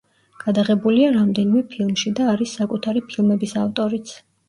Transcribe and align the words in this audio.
გადაღებულია 0.43 1.11
რამდენიმე 1.17 1.63
ფილმში 1.75 2.17
და 2.23 2.33
არის 2.35 2.59
საკუთარი 2.63 3.07
ფილმების 3.15 3.59
ავტორიც. 3.69 4.21